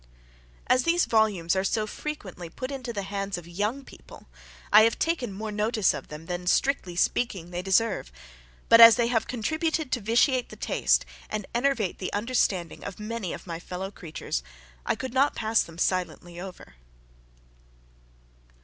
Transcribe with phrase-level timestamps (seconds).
[0.65, 4.25] As these volumes are so frequently put into the hands of young people,
[4.73, 8.11] I have taken more notice of them than strictly speaking, they deserve;
[8.67, 13.31] but as they have contributed to vitiate the taste, and enervate the understanding of many
[13.31, 14.41] of my fellow creatures,
[14.87, 16.77] I could not pass them silently over.